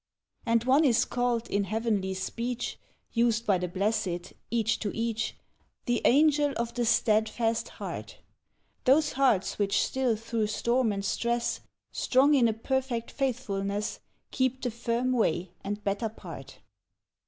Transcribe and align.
And 0.47 0.63
one 0.63 0.83
is 0.83 1.05
called 1.05 1.47
in 1.47 1.65
heavenly 1.65 2.15
speech, 2.15 2.79
Used 3.13 3.45
by 3.45 3.59
the 3.59 3.67
Blessed 3.67 4.33
each 4.49 4.79
to 4.79 4.91
each," 4.97 5.35
The 5.85 6.01
Angel 6.05 6.53
of 6.57 6.73
the 6.73 6.85
Steadfast 6.85 7.69
Heart": 7.77 8.17
Those 8.85 9.11
hearts 9.11 9.59
which 9.59 9.79
still 9.79 10.15
through 10.15 10.47
storm 10.47 10.91
and 10.91 11.05
stress, 11.05 11.59
Strong 11.91 12.33
in 12.33 12.47
a 12.47 12.53
perfect 12.53 13.11
faithfulness, 13.11 13.99
Keep 14.31 14.63
the 14.63 14.71
firm 14.71 15.11
way 15.11 15.51
and 15.63 15.83
better 15.83 16.09
part. 16.09 16.61